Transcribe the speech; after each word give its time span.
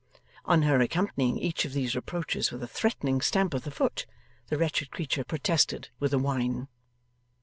On 0.45 0.63
her 0.63 0.81
accompanying 0.81 1.37
each 1.37 1.63
of 1.63 1.73
these 1.73 1.95
reproaches 1.95 2.49
with 2.51 2.63
a 2.63 2.67
threatening 2.67 3.21
stamp 3.21 3.53
of 3.53 3.65
the 3.65 3.69
foot, 3.69 4.07
the 4.47 4.57
wretched 4.57 4.89
creature 4.89 5.23
protested 5.23 5.89
with 5.99 6.11
a 6.11 6.17
whine. 6.17 6.69